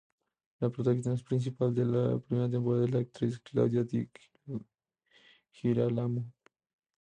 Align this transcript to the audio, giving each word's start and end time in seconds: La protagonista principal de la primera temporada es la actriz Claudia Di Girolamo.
La 0.59 0.71
protagonista 0.71 1.13
principal 1.23 1.75
de 1.75 1.85
la 1.85 2.17
primera 2.17 2.49
temporada 2.49 2.85
es 2.85 2.91
la 2.91 2.99
actriz 3.01 3.37
Claudia 3.39 3.83
Di 3.83 4.09
Girolamo. 5.51 6.25